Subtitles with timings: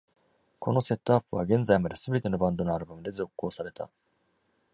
[0.57, 3.87] このセットアップは現在まで全てのバンドのアルバムで続行された。